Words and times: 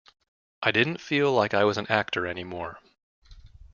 I 0.63 0.71
didn't 0.71 0.97
feel 0.99 1.31
like 1.31 1.53
I 1.53 1.63
was 1.63 1.77
an 1.77 1.85
actor 1.87 2.25
anymore. 2.25 2.79